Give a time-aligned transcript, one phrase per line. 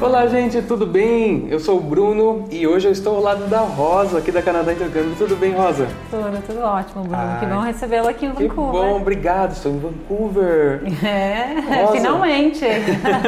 [0.00, 1.48] Olá, gente, tudo bem?
[1.50, 4.72] Eu sou o Bruno e hoje eu estou ao lado da Rosa, aqui da Canadá
[4.72, 5.14] Intercâmbio.
[5.18, 5.88] Tudo bem, Rosa?
[6.10, 7.16] Tudo, tudo ótimo, Bruno.
[7.20, 8.80] Ai, que bom recebê-lo aqui em Que Vancouver.
[8.80, 9.52] bom, obrigado.
[9.52, 10.82] Estou em Vancouver.
[11.04, 11.92] É, Rosa.
[11.96, 12.64] finalmente.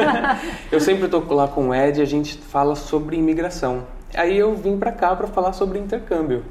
[0.71, 3.83] Eu sempre estou lá com o Ed e a gente fala sobre imigração.
[4.15, 6.43] Aí eu vim pra cá para falar sobre intercâmbio.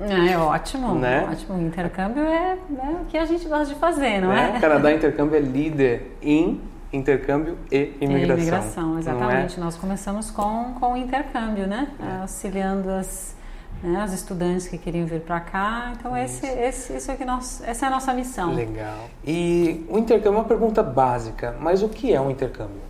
[0.00, 1.26] é ótimo, Né?
[1.30, 1.60] ótimo.
[1.60, 4.54] Intercâmbio é, é o que a gente gosta de fazer, não né?
[4.56, 4.60] é?
[4.60, 6.60] Canadá Intercâmbio é líder em
[6.92, 8.34] intercâmbio e imigração.
[8.34, 8.98] É, imigração, é?
[9.00, 9.60] exatamente.
[9.60, 11.88] Nós começamos com, com o intercâmbio, né?
[12.20, 13.36] Auxiliando as,
[13.82, 15.92] né, os estudantes que queriam vir para cá.
[15.98, 18.54] Então, esse, esse, isso é que nós, essa é a nossa missão.
[18.54, 19.08] Legal.
[19.26, 22.88] E o intercâmbio é uma pergunta básica, mas o que é um intercâmbio?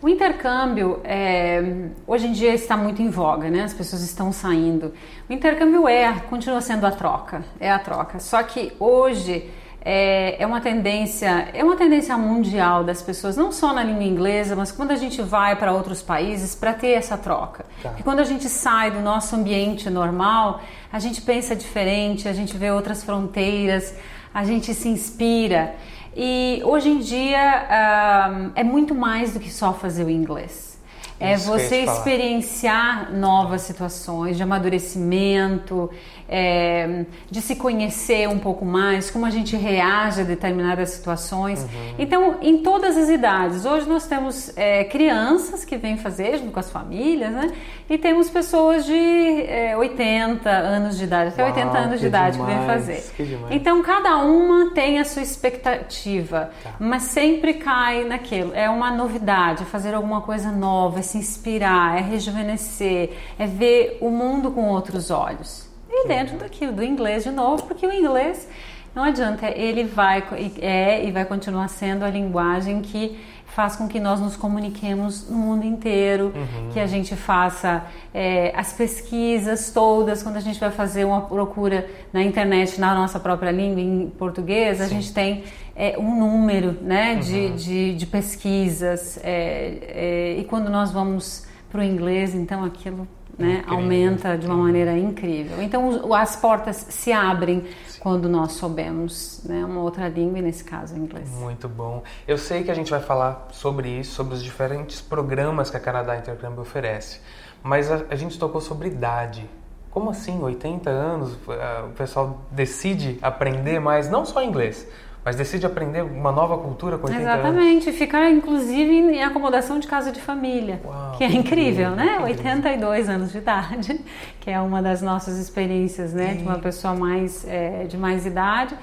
[0.00, 3.64] O intercâmbio é, hoje em dia está muito em voga, né?
[3.64, 4.92] As pessoas estão saindo.
[5.28, 8.20] O intercâmbio é, continua sendo a troca, é a troca.
[8.20, 9.50] Só que hoje
[9.88, 14.56] é, é uma tendência, é uma tendência mundial das pessoas, não só na língua inglesa,
[14.56, 17.64] mas quando a gente vai para outros países para ter essa troca.
[17.80, 17.90] Tá.
[17.90, 20.60] Porque quando a gente sai do nosso ambiente normal,
[20.92, 23.94] a gente pensa diferente, a gente vê outras fronteiras,
[24.34, 25.76] a gente se inspira.
[26.16, 30.76] E hoje em dia ah, é muito mais do que só fazer o inglês.
[31.18, 35.88] É Isso ia você experienciar novas situações de amadurecimento,
[36.28, 41.62] é, de se conhecer um pouco mais, como a gente reage a determinadas situações.
[41.62, 41.94] Uhum.
[41.98, 43.64] Então, em todas as idades.
[43.64, 47.52] Hoje nós temos é, crianças que vêm fazer junto com as famílias, né?
[47.88, 52.38] E temos pessoas de é, 80 anos de idade, até Uau, 80 anos de idade
[52.38, 53.12] que vêm demais, fazer.
[53.16, 53.54] que demais.
[53.54, 56.74] Então, cada uma tem a sua expectativa, Tá.
[56.78, 58.52] mas sempre cai naquilo.
[58.54, 63.98] É uma novidade, é fazer alguma coisa nova, é se inspirar, é rejuvenescer, é ver
[64.00, 65.66] o mundo com outros olhos.
[65.98, 68.46] E dentro daquilo, do inglês de novo, porque o inglês
[68.94, 70.24] não adianta, ele vai
[70.58, 75.36] é e vai continuar sendo a linguagem que faz com que nós nos comuniquemos no
[75.36, 76.32] mundo inteiro,
[76.72, 81.86] que a gente faça é, as pesquisas todas, quando a gente vai fazer uma procura
[82.10, 87.16] na internet na nossa própria língua, em português, a gente tem é, um número né,
[87.16, 93.06] de, de, de pesquisas, é, é, e quando nós vamos para o inglês, então aquilo
[93.38, 93.74] né, Incrível.
[93.74, 95.62] aumenta de uma maneira incrível.
[95.62, 97.64] Então as portas se abrem
[98.00, 101.28] quando nós soubemos né, uma outra língua, e nesse caso o inglês.
[101.28, 102.02] Muito bom.
[102.26, 105.80] Eu sei que a gente vai falar sobre isso, sobre os diferentes programas que a
[105.80, 107.20] Canadá Intercâmbio oferece,
[107.62, 109.48] mas a, a gente tocou sobre idade.
[109.90, 114.86] Como assim, 80 anos, ah, o pessoal decide aprender mais, não só inglês,
[115.26, 117.34] mas decide aprender uma nova cultura com 80 anos?
[117.34, 122.18] Exatamente, ficar inclusive em acomodação de casa de família, Uau, que é incrível, incrível, né?
[122.24, 122.52] que incrível.
[122.52, 124.00] 82 anos de idade,
[124.38, 126.34] que é uma das nossas experiências, né?
[126.34, 128.76] De uma pessoa mais é, de mais idade.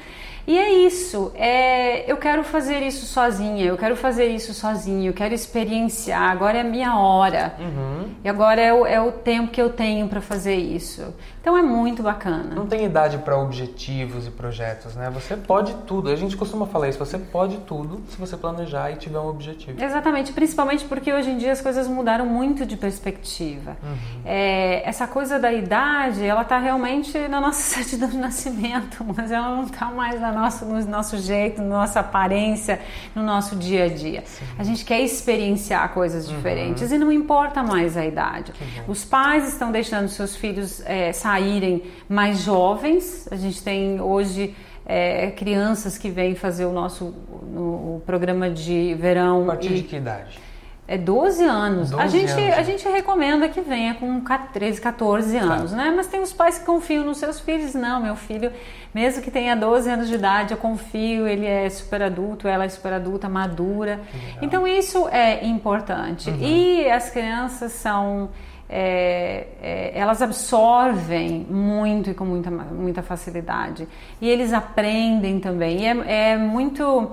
[0.45, 5.13] E é isso, é, eu quero fazer isso sozinha, eu quero fazer isso sozinho, eu
[5.13, 7.55] quero experienciar, agora é a minha hora.
[7.57, 8.09] Uhum.
[8.23, 11.13] E agora é o, é o tempo que eu tenho para fazer isso.
[11.39, 12.55] Então é muito bacana.
[12.55, 15.09] Não tem idade para objetivos e projetos, né?
[15.09, 16.09] Você pode tudo.
[16.09, 16.99] A gente costuma falar isso.
[16.99, 19.83] Você pode tudo se você planejar e tiver um objetivo.
[19.83, 23.75] Exatamente, principalmente porque hoje em dia as coisas mudaram muito de perspectiva.
[24.25, 29.49] É, essa coisa da idade, ela está realmente na nossa certidão de nascimento, mas ela
[29.49, 32.79] não está mais na nossa, no nosso jeito, na nossa aparência,
[33.15, 34.23] no nosso dia a dia.
[34.57, 38.51] A gente quer experienciar coisas diferentes e não importa mais a idade.
[38.87, 43.27] Os pais estão deixando seus filhos é, saírem mais jovens.
[43.31, 44.55] A gente tem hoje
[44.85, 47.13] é, crianças que vêm fazer o nosso
[47.51, 49.43] no- o programa de verão.
[49.43, 50.37] A partir e- de que idade?
[50.85, 51.93] É 12 anos.
[51.93, 52.57] a 12 gente, anos.
[52.57, 54.19] a gente recomenda que venha com
[54.51, 55.93] 13, 14 anos, né?
[55.95, 57.73] Mas tem os pais que confiam nos seus filhos.
[57.73, 58.51] Não, meu filho,
[58.93, 62.69] mesmo que tenha 12 anos de idade, eu confio, ele é super adulto, ela é
[62.69, 64.01] super adulta, madura.
[64.41, 66.29] Então isso é importante.
[66.29, 68.29] E as crianças são.
[68.69, 73.87] é, é, elas absorvem muito e com muita, muita facilidade.
[74.19, 75.81] E eles aprendem também.
[75.81, 77.11] E é, é muito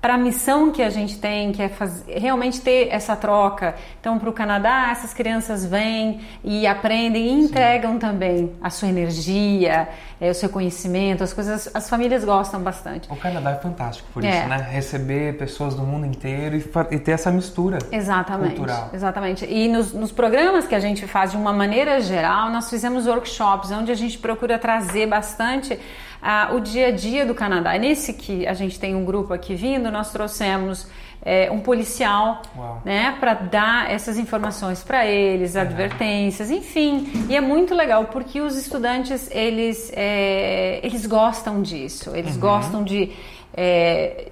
[0.00, 3.74] para a missão que a gente tem, que é faz- realmente ter essa troca.
[4.00, 9.88] Então, para o Canadá, essas crianças vêm e aprendem e entregam também a sua energia,
[10.20, 11.68] o seu conhecimento, as coisas.
[11.74, 13.06] As famílias gostam bastante.
[13.12, 14.30] O Canadá é fantástico por É.
[14.30, 14.66] isso, né?
[14.70, 17.78] Receber pessoas do mundo inteiro e, e ter essa mistura.
[17.92, 18.90] Exatamente, Cultural.
[18.94, 19.44] exatamente.
[19.44, 23.70] E nos, nos programas que a gente faz de uma maneira geral, nós fizemos workshops
[23.70, 25.78] onde a gente procura trazer bastante
[26.22, 27.78] ah, o dia a dia do Canadá.
[27.78, 30.88] Nesse que a gente tem um grupo aqui vindo, nós trouxemos
[31.26, 32.80] eh, um policial, Uau.
[32.84, 37.26] né, para dar essas informações para eles, advertências, enfim.
[37.28, 43.12] E é muito legal porque os estudantes eles eh, eles gostam disso, eles gostam de
[43.52, 44.28] eh,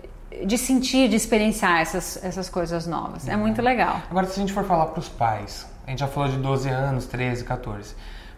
[0.46, 3.28] de sentir, de experienciar essas, essas coisas novas.
[3.28, 4.00] É muito legal.
[4.10, 6.68] Agora, se a gente for falar para os pais, a gente já falou de 12
[6.68, 7.94] anos, 13, 14,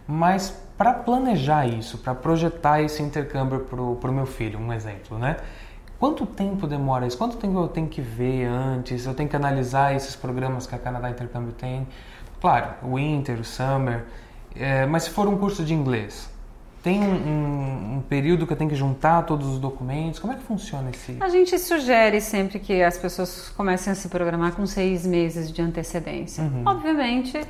[0.07, 5.37] mas para planejar isso, para projetar esse intercâmbio para o meu filho, um exemplo, né?
[5.99, 7.17] Quanto tempo demora isso?
[7.17, 9.05] Quanto tempo eu tenho que ver antes?
[9.05, 11.87] Eu tenho que analisar esses programas que a Canadá Intercâmbio tem?
[12.39, 14.05] Claro, o Winter, o Summer,
[14.55, 16.29] é, mas se for um curso de inglês,
[16.83, 20.19] tem um, um, período que eu tenho que juntar todos os documentos?
[20.19, 21.17] Como é que funciona esse?
[21.19, 25.61] A gente sugere sempre que as pessoas comecem a se programar com seis meses de
[25.61, 26.43] antecedência.
[26.43, 26.61] Uhum.
[26.65, 27.41] Obviamente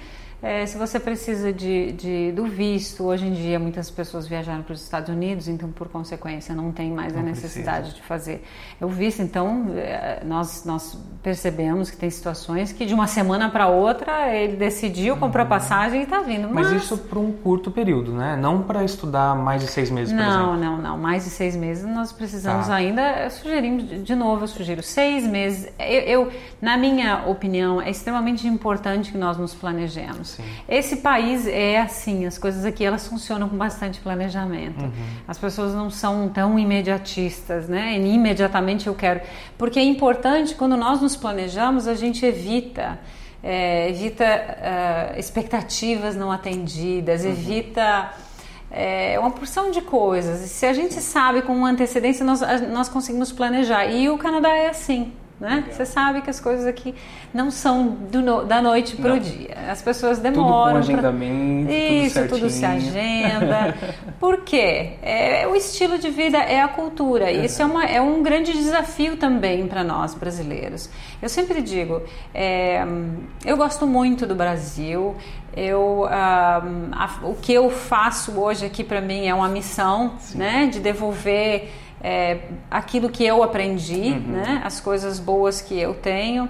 [0.41, 4.73] é, se você precisa de, de, do visto, hoje em dia muitas pessoas viajaram para
[4.73, 8.01] os Estados Unidos, então por consequência não tem mais não a necessidade precisa.
[8.01, 8.43] de fazer
[8.79, 9.21] o visto.
[9.23, 14.55] Então é, nós, nós percebemos que tem situações que de uma semana para outra ele
[14.55, 15.19] decidiu, uhum.
[15.19, 16.47] comprou a passagem e está vindo.
[16.51, 18.37] Mas, Mas isso para um curto período, né?
[18.39, 20.57] Não para estudar mais de seis meses, por não, exemplo.
[20.57, 22.75] Não, não, Mais de seis meses nós precisamos tá.
[22.75, 23.27] ainda.
[23.31, 25.67] Sugerimos, de novo, eu sugiro seis meses.
[25.79, 26.31] Eu, eu,
[26.61, 30.26] na minha opinião, é extremamente importante que nós nos planejemos.
[30.27, 30.43] Sim.
[30.67, 34.83] Esse país é assim, as coisas aqui elas funcionam com bastante planejamento.
[34.83, 34.91] Uhum.
[35.27, 37.97] As pessoas não são tão imediatistas, né?
[37.97, 39.21] E imediatamente eu quero.
[39.57, 42.99] Porque é importante, quando nós nos planejamos, a gente evita.
[43.43, 47.29] É, evita uh, expectativas não atendidas, uhum.
[47.29, 48.11] evita
[48.71, 50.39] é, uma porção de coisas.
[50.49, 53.85] Se a gente sabe com antecedência, nós, nós conseguimos planejar.
[53.85, 55.65] E o Canadá é assim né?
[55.69, 56.95] Você sabe que as coisas aqui
[57.31, 59.55] não são no, da noite para o dia.
[59.69, 60.81] As pessoas demoram.
[60.81, 61.67] Tudo com agendamento.
[61.67, 61.75] Pra...
[61.75, 63.75] Isso, tudo, tudo, se agenda.
[64.19, 64.93] Por quê?
[65.01, 67.31] É, o estilo de vida é a cultura.
[67.31, 70.89] E isso é, uma, é um grande desafio também para nós brasileiros.
[71.21, 72.01] Eu sempre digo,
[72.33, 72.83] é,
[73.45, 75.15] eu gosto muito do Brasil.
[75.55, 76.63] Eu, a,
[77.23, 80.67] o que eu faço hoje aqui para mim é uma missão, né?
[80.67, 81.69] De devolver
[82.01, 82.39] é,
[82.69, 84.33] aquilo que eu aprendi, uhum.
[84.33, 84.61] né?
[84.63, 86.49] as coisas boas que eu tenho.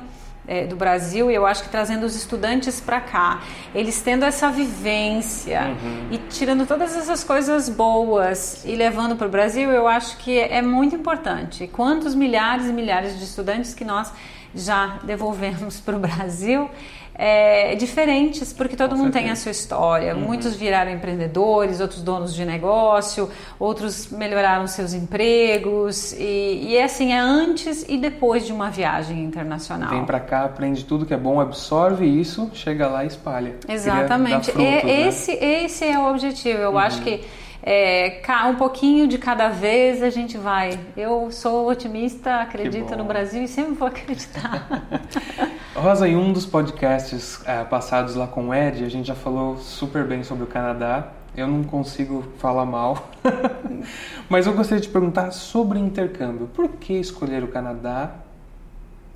[0.49, 3.41] É, do Brasil e eu acho que trazendo os estudantes para cá,
[3.75, 6.07] eles tendo essa vivência uhum.
[6.09, 10.61] e tirando todas essas coisas boas e levando para o Brasil, eu acho que é
[10.61, 11.67] muito importante.
[11.67, 14.13] Quantos milhares e milhares de estudantes que nós
[14.55, 16.69] já devolvemos para o Brasil
[17.17, 19.23] é, diferentes, porque todo Com mundo certeza.
[19.23, 20.15] tem a sua história.
[20.15, 20.21] Uhum.
[20.21, 23.29] Muitos viraram empreendedores, outros donos de negócio,
[23.59, 26.13] outros melhoraram seus empregos.
[26.13, 29.89] E, e é assim, é antes e depois de uma viagem internacional.
[29.89, 33.55] Vem para cá, aprende tudo que é bom, absorve isso, chega lá e espalha.
[33.67, 34.51] Exatamente.
[34.51, 35.07] Frutos, é, né?
[35.07, 36.59] esse, esse é o objetivo.
[36.59, 36.77] Eu uhum.
[36.77, 37.23] acho que
[37.63, 40.79] é, um pouquinho de cada vez a gente vai.
[40.95, 44.67] Eu sou otimista, acredito no Brasil e sempre vou acreditar.
[45.77, 49.57] Rosa, em um dos podcasts é, passados lá com o Ed, a gente já falou
[49.57, 51.09] super bem sobre o Canadá.
[51.35, 53.09] Eu não consigo falar mal,
[54.27, 56.47] mas eu gostaria de perguntar sobre intercâmbio.
[56.47, 58.15] Por que escolher o Canadá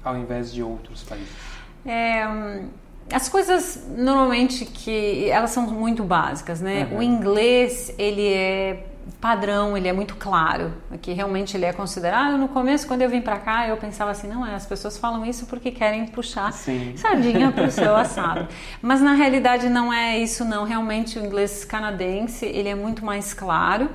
[0.03, 1.33] ao invés de outros países?
[1.83, 2.27] É,
[3.11, 6.87] as coisas normalmente que elas são muito básicas, né?
[6.91, 6.99] Uhum.
[6.99, 8.85] O inglês ele é
[9.19, 12.37] padrão, ele é muito claro, que realmente ele é considerado.
[12.37, 15.25] No começo, quando eu vim para cá, eu pensava assim, não é, as pessoas falam
[15.25, 16.93] isso porque querem puxar Sim.
[16.97, 18.47] sardinha para o seu assado.
[18.81, 20.63] Mas na realidade não é isso não.
[20.63, 23.89] Realmente o inglês canadense ele é muito mais claro.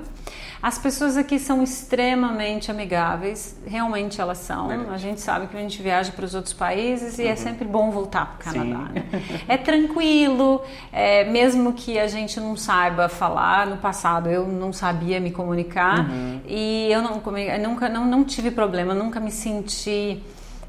[0.67, 4.67] As pessoas aqui são extremamente amigáveis, realmente elas são.
[4.67, 4.91] Verdade.
[4.93, 7.32] A gente sabe que a gente viaja para os outros países e é uhum.
[7.32, 8.91] é sempre bom voltar para o Canadá.
[8.93, 9.05] Né?
[9.46, 10.61] É tranquilo,
[10.93, 13.69] é, mesmo que a gente não saiba falar.
[13.69, 16.41] No passado eu não sabia me comunicar uhum.
[16.44, 17.23] e eu não,
[17.63, 20.20] nunca não, não tive problema, nunca me senti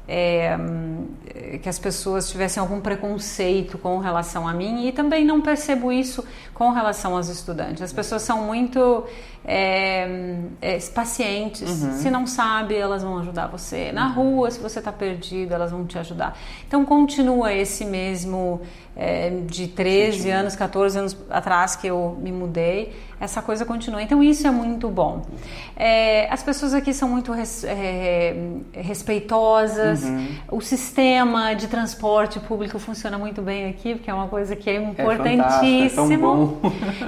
[0.08, 0.58] é,
[1.62, 6.24] que as pessoas tivessem algum preconceito com relação a mim e também não percebo isso
[6.54, 7.82] com relação aos estudantes.
[7.82, 9.04] As pessoas são muito
[9.44, 10.08] é,
[10.62, 11.82] é, pacientes.
[11.82, 11.92] Uhum.
[11.92, 13.92] Se não sabe, elas vão ajudar você.
[13.92, 14.14] Na uhum.
[14.14, 16.36] rua, se você está perdido, elas vão te ajudar.
[16.66, 18.62] Então continua esse mesmo
[18.96, 24.02] é, de 13 anos, 14 anos atrás que eu me mudei, essa coisa continua.
[24.02, 25.26] Então isso é muito bom.
[25.76, 28.34] É, as pessoas aqui são muito res, é,
[28.72, 30.28] respeitosas, uhum.
[30.52, 34.74] o sistema de transporte público funciona muito bem aqui, porque é uma coisa que é,
[34.74, 36.58] é importantíssimo.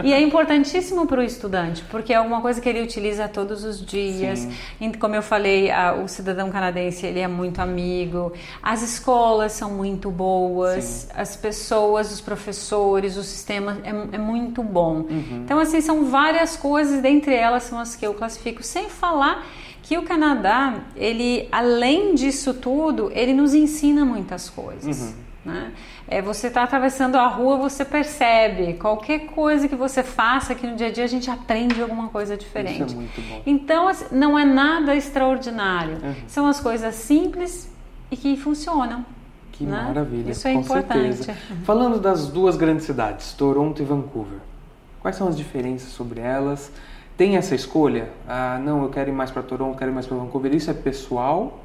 [0.03, 3.65] É e é importantíssimo para o estudante, porque é alguma coisa que ele utiliza todos
[3.65, 4.41] os dias.
[4.79, 4.93] Sim.
[4.99, 10.11] Como eu falei, a, o cidadão canadense ele é muito amigo, as escolas são muito
[10.11, 11.09] boas, Sim.
[11.15, 15.07] as pessoas pessoas, os professores, o sistema é, é muito bom.
[15.09, 15.43] Uhum.
[15.45, 19.47] Então, assim, são várias coisas, dentre elas são as que eu classifico, sem falar
[19.83, 25.01] que o Canadá, ele, além disso tudo, ele nos ensina muitas coisas.
[25.01, 25.15] Uhum.
[25.45, 25.73] Né?
[26.07, 28.75] É, você está atravessando a rua, você percebe.
[28.75, 32.37] Qualquer coisa que você faça aqui no dia a dia, a gente aprende alguma coisa
[32.37, 32.85] diferente.
[32.85, 33.43] Isso é muito bom.
[33.47, 35.99] Então, assim, não é nada extraordinário.
[36.03, 36.15] Uhum.
[36.27, 37.73] São as coisas simples
[38.11, 39.05] e que funcionam.
[39.53, 39.83] Que né?
[39.83, 40.31] maravilha.
[40.31, 41.25] Isso é importante.
[41.25, 41.39] Certeza.
[41.65, 44.39] Falando das duas grandes cidades, Toronto e Vancouver,
[45.01, 46.73] quais são as diferenças sobre elas?
[47.17, 48.09] Tem essa escolha?
[48.27, 50.55] Ah, não, eu quero ir mais para Toronto, quero ir mais para Vancouver.
[50.55, 51.61] Isso é pessoal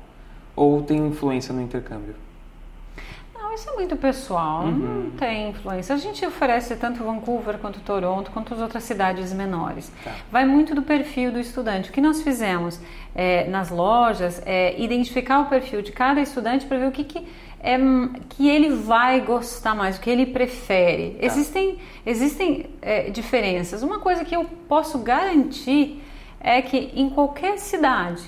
[0.55, 2.15] ou tem influência no intercâmbio?
[3.33, 4.71] Não, isso é muito pessoal, uhum.
[4.71, 5.95] não tem influência.
[5.95, 9.91] A gente oferece tanto Vancouver quanto Toronto, quanto as outras cidades menores.
[10.03, 10.11] Tá.
[10.31, 11.89] Vai muito do perfil do estudante.
[11.89, 12.79] O que nós fizemos
[13.13, 17.27] é, nas lojas é identificar o perfil de cada estudante para ver o que, que
[17.65, 17.79] é,
[18.29, 21.17] que ele vai gostar mais, o que ele prefere.
[21.19, 21.25] Tá.
[21.25, 23.81] Existem, existem é, diferenças.
[23.81, 25.99] Uma coisa que eu posso garantir
[26.39, 28.21] é que em qualquer cidade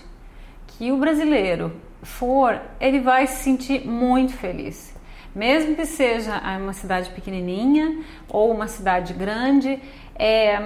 [0.65, 4.95] que o brasileiro for, ele vai se sentir muito feliz.
[5.35, 9.79] Mesmo que seja uma cidade pequenininha ou uma cidade grande,
[10.15, 10.57] é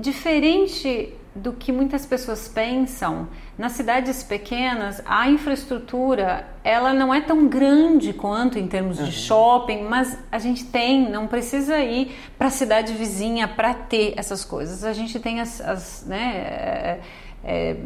[0.00, 3.28] diferente do que muitas pessoas pensam,
[3.58, 9.10] nas cidades pequenas a infraestrutura ela não é tão grande quanto em termos de uhum.
[9.10, 14.44] shopping, mas a gente tem, não precisa ir para a cidade vizinha para ter essas
[14.44, 14.82] coisas.
[14.82, 17.00] A gente tem as, as né, é,
[17.44, 17.76] é,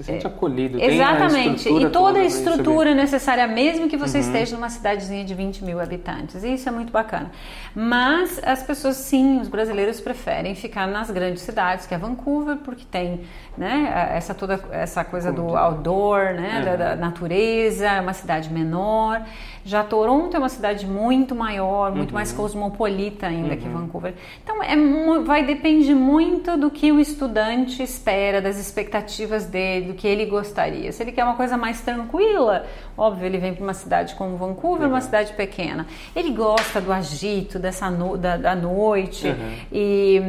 [0.00, 0.80] se sente acolhido.
[0.80, 1.68] Exatamente.
[1.68, 4.24] e toda a estrutura necessária, mesmo que você uhum.
[4.24, 6.42] esteja numa cidadezinha de 20 mil habitantes.
[6.42, 7.30] Isso é muito bacana.
[7.74, 12.84] Mas as pessoas, sim, os brasileiros preferem ficar nas grandes cidades, que é Vancouver, porque
[12.90, 13.20] tem
[13.56, 16.64] né, essa toda essa coisa do outdoor, né, uhum.
[16.64, 19.22] da, da, natureza, é uma cidade menor.
[19.62, 22.14] Já Toronto é uma cidade muito maior, muito uhum.
[22.14, 23.82] mais cosmopolita ainda que uhum.
[23.82, 24.14] Vancouver.
[24.42, 24.74] Então, é,
[25.22, 30.92] vai depender muito do que o estudante espera, das expectativas dele, do que ele gostaria.
[30.92, 32.64] Se ele quer uma coisa mais tranquila,
[32.96, 35.86] óbvio, ele vem para uma cidade como Vancouver, uma cidade pequena.
[36.14, 39.52] Ele gosta do agito, dessa no, da, da noite uhum.
[39.72, 40.22] e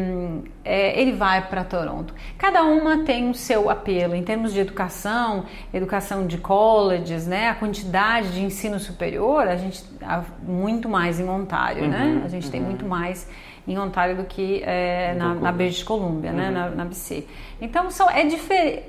[0.65, 2.13] é, ele vai para Toronto.
[2.38, 7.50] Cada uma tem o seu apelo em termos de educação, educação de colleges, né?
[7.50, 12.03] A quantidade de ensino superior, a gente há muito mais em Ontário, né?
[12.03, 12.15] uhum.
[12.15, 12.22] né?
[12.25, 12.51] A gente uhum.
[12.51, 13.27] tem muito mais
[13.68, 16.48] em Ontário do que é, na, na British Columbia, né?
[16.48, 16.51] uhum.
[16.51, 16.60] né?
[16.60, 17.25] na, na BC.
[17.62, 18.24] Então são, é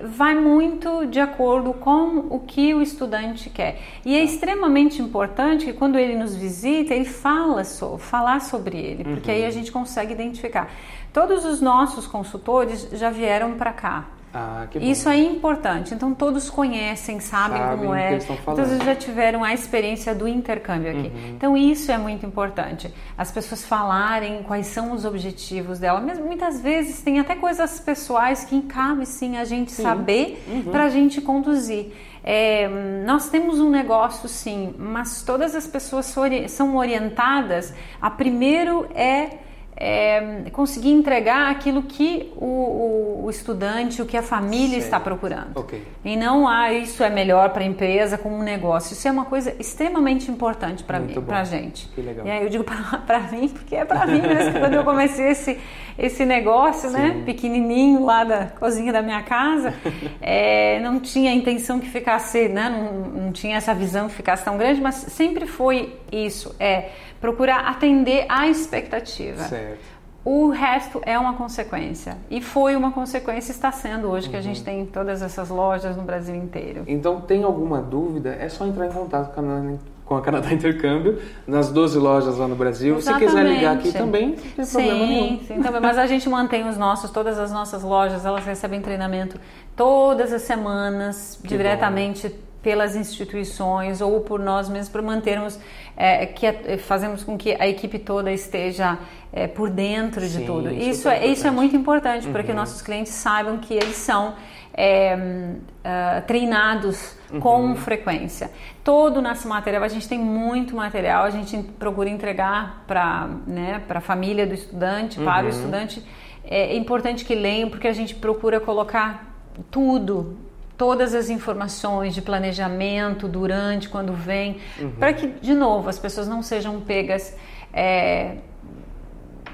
[0.02, 3.80] vai muito de acordo com o que o estudante quer.
[4.04, 4.24] E é tá.
[4.24, 9.36] extremamente importante que quando ele nos visita, ele fala so, falar sobre ele, porque uhum.
[9.36, 10.70] aí a gente consegue identificar.
[11.12, 14.06] Todos os nossos consultores já vieram para cá.
[14.34, 15.92] Ah, Isso é importante.
[15.92, 18.18] Então todos conhecem, sabem, sabem como é.
[18.18, 21.08] Todos já tiveram a experiência do intercâmbio aqui.
[21.08, 21.34] Uhum.
[21.36, 22.92] Então isso é muito importante.
[23.16, 26.00] As pessoas falarem quais são os objetivos dela.
[26.00, 29.82] Mesmo muitas vezes tem até coisas pessoais que cabe sim a gente sim.
[29.82, 30.62] saber uhum.
[30.62, 31.92] para a gente conduzir.
[32.24, 32.68] É,
[33.04, 36.14] nós temos um negócio sim, mas todas as pessoas
[36.48, 39.38] são orientadas a primeiro é
[39.76, 45.56] é, conseguir entregar aquilo que o, o, o, estudante, o que a família está procurando.
[45.58, 45.82] Okay.
[46.04, 48.92] E não, ah, isso é melhor para a empresa como um negócio.
[48.92, 51.88] Isso é uma coisa extremamente importante para mim, para a gente.
[51.88, 52.26] Que legal.
[52.26, 54.60] E aí eu digo para mim, porque é para mim mesmo.
[54.60, 55.58] quando eu comecei esse,
[55.98, 57.18] esse negócio, né, Sim.
[57.18, 59.74] né, pequenininho lá da cozinha da minha casa,
[60.20, 64.44] é, não tinha a intenção que ficasse, né, não, não tinha essa visão que ficasse
[64.44, 69.44] tão grande, mas sempre foi isso, é procurar atender à expectativa.
[69.44, 69.92] Certo.
[70.24, 72.16] O resto é uma consequência.
[72.30, 74.30] E foi uma consequência, está sendo hoje, uhum.
[74.30, 74.64] que a gente uhum.
[74.64, 76.84] tem todas essas lojas no Brasil inteiro.
[76.86, 78.36] Então, tem alguma dúvida?
[78.38, 82.48] É só entrar em contato com a, com a Canadá Intercâmbio, nas 12 lojas lá
[82.48, 82.96] no Brasil.
[82.96, 83.30] Exatamente.
[83.30, 85.40] Se quiser ligar aqui também, não tem sim, problema nenhum.
[85.40, 85.80] Sim, também.
[85.80, 89.40] Mas a gente mantém os nossos, todas as nossas lojas, elas recebem treinamento
[89.76, 92.28] todas as semanas, que diretamente.
[92.28, 95.58] Bom pelas instituições ou por nós mesmos para mantermos
[95.96, 98.98] é, que fazemos com que a equipe toda esteja
[99.32, 100.70] é, por dentro de Sim, tudo.
[100.70, 102.32] Isso é, isso é muito importante uhum.
[102.32, 104.34] para que nossos clientes saibam que eles são
[104.74, 107.40] é, uh, treinados uhum.
[107.40, 108.50] com frequência.
[108.82, 113.82] Todo o nosso material, a gente tem muito material, a gente procura entregar para né,
[113.88, 115.24] a família do estudante, uhum.
[115.24, 115.50] para o uhum.
[115.50, 116.04] estudante.
[116.44, 119.32] É importante que leiam, porque a gente procura colocar
[119.70, 120.36] tudo
[120.76, 124.90] todas as informações de planejamento durante, quando vem, uhum.
[124.92, 127.36] para que, de novo, as pessoas não sejam pegas
[127.72, 128.38] é,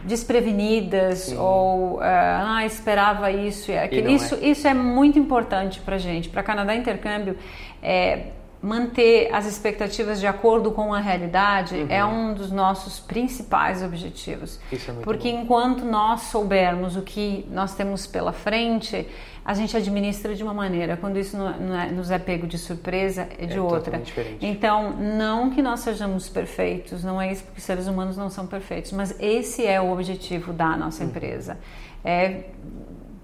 [0.09, 1.37] desprevenidas Sim.
[1.37, 4.09] ou ah, esperava isso e aquilo.
[4.09, 4.49] E isso, é.
[4.49, 6.29] isso é muito importante para gente.
[6.29, 7.37] Para Canadá Intercâmbio,
[7.83, 8.29] é,
[8.61, 11.87] manter as expectativas de acordo com a realidade uhum.
[11.89, 14.59] é um dos nossos principais objetivos.
[14.73, 15.43] É Porque bom.
[15.43, 19.07] enquanto nós soubermos o que nós temos pela frente,
[19.49, 23.27] a gente administra de uma maneira, quando isso não é, nos é pego de surpresa,
[23.39, 24.03] é de é outra.
[24.43, 28.93] Então, não que nós sejamos perfeitos, não é isso, porque seres humanos não são perfeitos,
[28.93, 31.09] mas esse é o objetivo da nossa uhum.
[31.09, 31.57] empresa.
[32.05, 32.43] É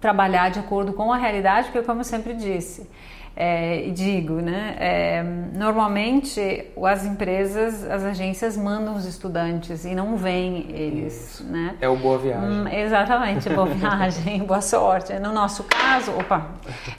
[0.00, 2.88] trabalhar de acordo com a realidade, porque como eu sempre disse,
[3.36, 4.76] é, digo, né?
[4.78, 11.44] É, normalmente as empresas, as agências mandam os estudantes e não vêm eles, Isso.
[11.44, 11.76] né?
[11.80, 12.48] É o boa viagem.
[12.48, 15.12] Hum, exatamente, boa viagem, boa sorte.
[15.14, 16.52] No nosso caso, opa,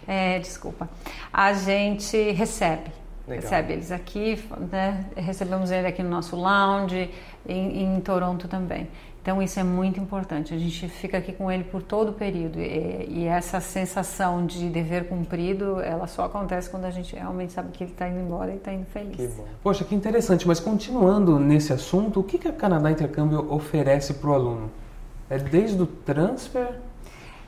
[0.08, 0.90] é, desculpa,
[1.32, 2.92] a gente recebe.
[3.28, 3.42] Legal.
[3.42, 5.06] Recebe eles aqui, né?
[5.16, 7.10] recebemos ele aqui no nosso lounge,
[7.48, 8.88] em, em Toronto também.
[9.26, 10.54] Então isso é muito importante.
[10.54, 14.70] A gente fica aqui com ele por todo o período e, e, essa sensação de
[14.70, 18.52] dever cumprido, ela só acontece quando a gente realmente sabe que ele está indo embora
[18.52, 19.16] e está indo feliz.
[19.16, 19.28] Que
[19.64, 20.48] Poxa, que interessante.
[20.48, 24.70] Mas continuando nesse assunto, o que, que a Canadá Intercâmbio oferece para o aluno?
[25.28, 26.80] É desde o transfer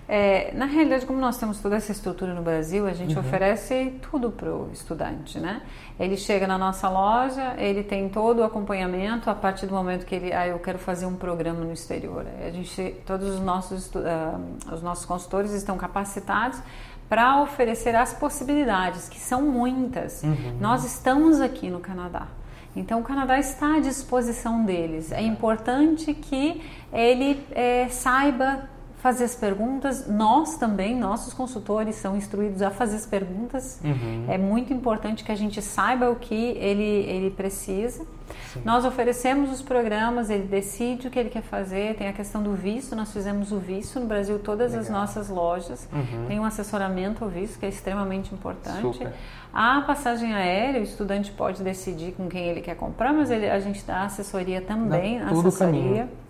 [0.09, 3.19] é, na realidade, como nós temos toda essa estrutura no Brasil, a gente uhum.
[3.19, 5.61] oferece tudo para o estudante, né?
[5.99, 10.15] Ele chega na nossa loja, ele tem todo o acompanhamento a partir do momento que
[10.15, 12.25] ele, ah, eu quero fazer um programa no exterior.
[12.41, 16.61] A gente, todos os nossos, uh, os nossos consultores estão capacitados
[17.09, 20.23] para oferecer as possibilidades, que são muitas.
[20.23, 20.57] Uhum.
[20.61, 22.27] Nós estamos aqui no Canadá.
[22.73, 25.11] Então, o Canadá está à disposição deles.
[25.11, 26.61] É importante que
[26.93, 30.07] ele é, saiba fazer as perguntas.
[30.07, 33.79] Nós também, nossos consultores são instruídos a fazer as perguntas.
[33.83, 34.25] Uhum.
[34.27, 38.05] É muito importante que a gente saiba o que ele, ele precisa.
[38.53, 38.61] Sim.
[38.65, 41.95] Nós oferecemos os programas, ele decide o que ele quer fazer.
[41.95, 44.81] Tem a questão do visto, nós fizemos o visto no Brasil, todas Legal.
[44.81, 45.87] as nossas lojas.
[45.93, 46.25] Uhum.
[46.27, 48.81] Tem um assessoramento ao visto que é extremamente importante.
[48.81, 49.13] Super.
[49.53, 53.59] A passagem aérea, o estudante pode decidir com quem ele quer comprar, mas ele, a
[53.59, 56.07] gente dá assessoria também, dá assessoria.
[56.07, 56.26] Caminho.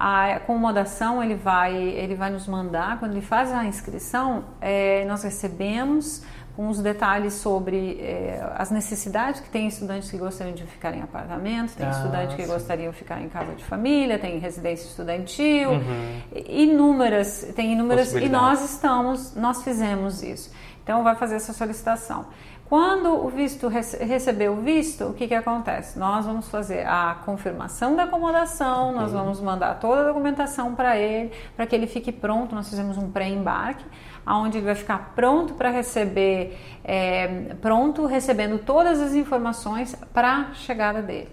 [0.00, 5.24] A acomodação ele vai, ele vai nos mandar, quando ele faz a inscrição, é, nós
[5.24, 6.22] recebemos
[6.54, 11.02] com os detalhes sobre é, as necessidades que tem estudantes que gostariam de ficar em
[11.02, 12.48] apartamentos, tem ah, estudantes que sim.
[12.48, 16.20] gostariam de ficar em casa de família, tem residência estudantil, uhum.
[16.46, 20.48] inúmeras, tem inúmeras e nós estamos, nós fizemos isso.
[20.84, 22.26] Então vai fazer essa solicitação.
[22.68, 25.98] Quando o visto receber o visto, o que, que acontece?
[25.98, 31.32] Nós vamos fazer a confirmação da acomodação, nós vamos mandar toda a documentação para ele,
[31.56, 32.54] para que ele fique pronto.
[32.54, 33.86] Nós fizemos um pré-embarque,
[34.26, 40.52] onde ele vai ficar pronto para receber, é, pronto recebendo todas as informações para a
[40.52, 41.30] chegada dele.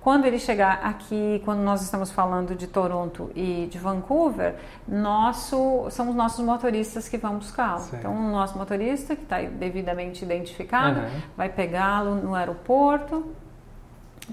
[0.00, 4.54] Quando ele chegar aqui, quando nós estamos falando de Toronto e de Vancouver,
[4.88, 7.84] nosso, são os nossos motoristas que vão buscá-lo.
[7.92, 11.20] Então, o nosso motorista, que está devidamente identificado, uhum.
[11.36, 13.26] vai pegá-lo no aeroporto,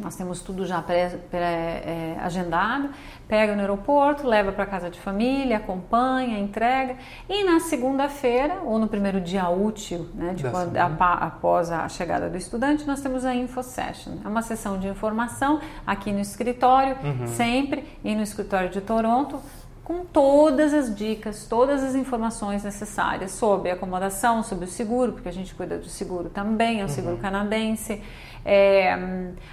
[0.01, 2.87] nós temos tudo já pré-agendado.
[2.87, 6.95] Pré, é, pega no aeroporto, leva para casa de família, acompanha, entrega.
[7.27, 12.87] E na segunda-feira, ou no primeiro dia útil, né, quando, após a chegada do estudante,
[12.87, 14.13] nós temos a Info Session.
[14.23, 17.27] É uma sessão de informação aqui no escritório, uhum.
[17.27, 19.39] sempre, e no escritório de Toronto,
[19.87, 25.29] com todas as dicas, todas as informações necessárias sobre a acomodação, sobre o seguro, porque
[25.29, 27.21] a gente cuida do seguro também, é um seguro uhum.
[27.21, 28.01] canadense
[28.43, 28.97] é,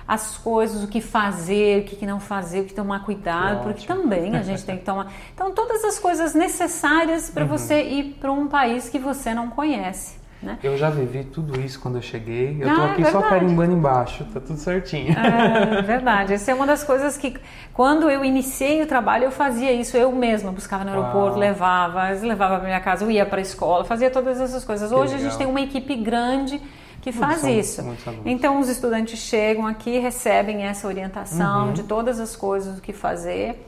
[0.08, 3.74] as coisas, o que fazer, o que não fazer, o que tomar cuidado, Ótimo.
[3.74, 5.12] porque também a gente tem que tomar.
[5.32, 7.50] Então, todas as coisas necessárias para uhum.
[7.50, 10.23] você ir para um país que você não conhece.
[10.44, 10.58] Né?
[10.62, 12.58] Eu já vivi tudo isso quando eu cheguei.
[12.60, 15.14] Eu ah, tô aqui é só carimbando embaixo, tá tudo certinho.
[15.18, 16.34] É verdade.
[16.34, 17.36] Essa é uma das coisas que,
[17.72, 20.52] quando eu iniciei o trabalho, eu fazia isso eu mesma.
[20.52, 24.40] Buscava no aeroporto, levava, levava para minha casa, eu ia para a escola, fazia todas
[24.40, 24.92] essas coisas.
[24.92, 26.60] Hoje a gente tem uma equipe grande
[27.00, 27.84] que faz são, isso.
[28.24, 31.72] Então os estudantes chegam aqui, recebem essa orientação uhum.
[31.72, 33.62] de todas as coisas o que fazer.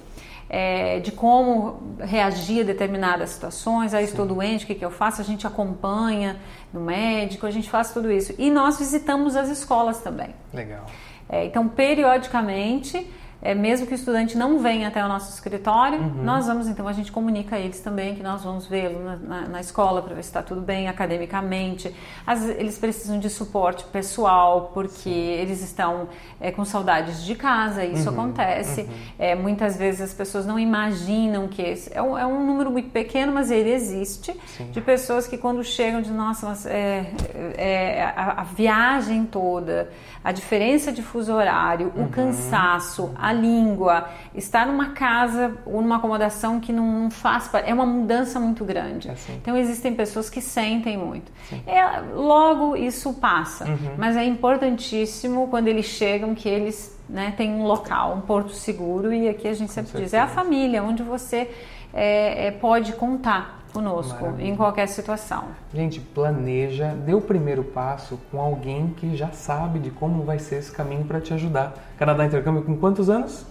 [0.48, 3.92] É, de como reagir a determinadas situações.
[3.92, 5.20] Aí estou doente, o que, que eu faço?
[5.20, 6.36] A gente acompanha
[6.72, 8.34] no médico, a gente faz tudo isso.
[8.38, 10.34] E nós visitamos as escolas também.
[10.54, 10.86] Legal.
[11.28, 13.10] É, então, periodicamente,
[13.42, 16.24] é, mesmo que o estudante não venha até o nosso escritório, uhum.
[16.24, 19.48] nós vamos, então, a gente comunica a eles também que nós vamos vê-lo na, na,
[19.48, 21.94] na, escola para ver se está tudo bem academicamente.
[22.26, 25.10] As, eles precisam de suporte pessoal, porque Sim.
[25.10, 26.08] eles estão
[26.40, 28.20] é, com saudades de casa, isso uhum.
[28.20, 28.82] acontece.
[28.82, 28.88] Uhum.
[29.18, 32.90] É, muitas vezes as pessoas não imaginam que esse é um, é um número muito
[32.90, 34.70] pequeno, mas ele existe, Sim.
[34.70, 37.12] de pessoas que quando chegam de nossa, é,
[37.56, 39.90] é, a, a, viagem toda,
[40.24, 42.08] a diferença de fuso horário, o uhum.
[42.08, 48.38] cansaço, a língua, estar numa casa ou numa acomodação que não faz é uma mudança
[48.40, 49.08] muito grande.
[49.08, 49.34] É assim.
[49.36, 51.30] Então existem pessoas que sentem muito.
[51.66, 53.94] É, logo isso passa, uhum.
[53.96, 59.12] mas é importantíssimo quando eles chegam que eles né, têm um local, um porto seguro
[59.12, 61.50] e aqui a gente sempre diz é a família onde você
[61.92, 64.48] é, é, pode contar conosco, Maravilha.
[64.48, 65.44] em qualquer situação.
[65.72, 70.56] Gente, planeja, dê o primeiro passo com alguém que já sabe de como vai ser
[70.56, 71.74] esse caminho para te ajudar.
[71.98, 73.44] Canadá Intercâmbio com quantos anos?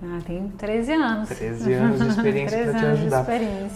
[0.00, 1.28] Ah, tem 13 anos.
[1.28, 3.26] 13 anos de experiência 13 para te ajudar.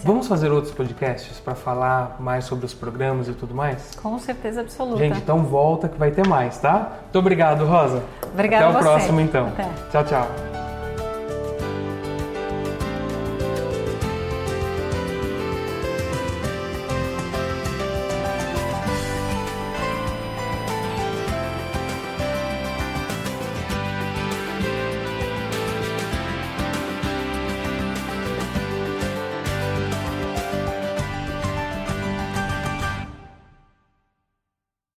[0.05, 3.93] Vamos fazer outros podcasts para falar mais sobre os programas e tudo mais?
[4.01, 4.99] Com certeza absoluta.
[4.99, 6.93] Gente, então volta que vai ter mais, tá?
[7.03, 8.01] Muito obrigado, Rosa.
[8.33, 8.89] Obrigada Até o você.
[8.89, 9.47] próximo, então.
[9.47, 9.69] Até.
[9.91, 10.52] Tchau, tchau.